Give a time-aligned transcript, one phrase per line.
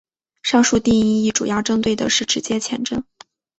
[0.41, 3.03] 上述定义主要针对的是直接前震。